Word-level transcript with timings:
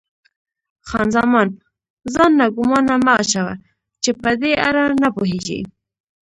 خان 0.87 1.07
زمان: 1.17 1.47
ځان 2.13 2.31
ناګومانه 2.39 2.95
مه 3.05 3.13
اچوه، 3.21 3.53
چې 4.03 4.11
په 4.21 4.29
دې 4.41 4.53
اړه 4.67 4.83
نه 5.01 5.09
پوهېږې. 5.15 5.59